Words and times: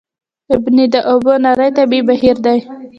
ابنا 0.55 0.85
د 0.93 0.95
اوبو 1.11 1.33
نری 1.43 1.69
طبیعي 1.77 2.05
بهیر 2.07 2.37
دی. 2.45 2.57